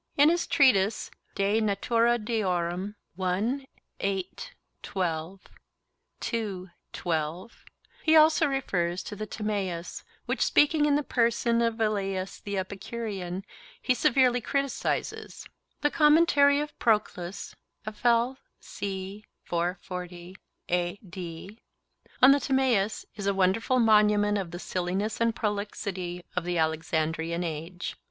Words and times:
In 0.17 0.29
his 0.29 0.47
treatise 0.47 1.11
De 1.35 1.61
Natura 1.61 2.17
Deorum, 2.17 2.95
he 3.35 4.35
also 8.15 8.45
refers 8.47 9.03
to 9.03 9.15
the 9.15 9.25
Timaeus, 9.27 10.03
which, 10.25 10.41
speaking 10.43 10.85
in 10.87 10.95
the 10.95 11.03
person 11.03 11.61
of 11.61 11.75
Velleius 11.75 12.39
the 12.39 12.57
Epicurean, 12.57 13.45
he 13.79 13.93
severely 13.93 14.41
criticises. 14.41 15.45
The 15.81 15.91
commentary 15.91 16.59
of 16.59 16.79
Proclus 16.79 17.53
on 17.85 17.93
the 18.71 19.05
Timaeus 22.41 23.05
is 23.15 23.27
a 23.27 23.33
wonderful 23.35 23.79
monument 23.79 24.37
of 24.39 24.49
the 24.49 24.57
silliness 24.57 25.21
and 25.21 25.35
prolixity 25.35 26.23
of 26.35 26.43
the 26.43 26.57
Alexandrian 26.57 27.43
Age. 27.43 27.95